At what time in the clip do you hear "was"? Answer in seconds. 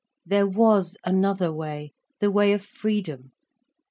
0.47-0.97